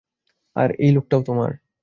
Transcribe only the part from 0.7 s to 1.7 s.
এই লুকটাও আমার।